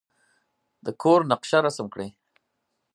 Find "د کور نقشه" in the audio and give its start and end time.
0.85-1.57